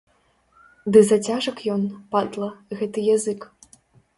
[0.95, 1.83] Ды зацяжак ён,
[2.15, 2.49] падла,
[2.81, 3.39] гэты язык.